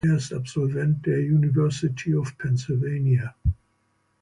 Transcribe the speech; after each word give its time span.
Er 0.03 0.15
ist 0.15 0.33
Absolvent 0.33 1.05
der 1.05 1.19
University 1.19 2.15
of 2.15 2.35
Pennsylvania. 2.39 3.35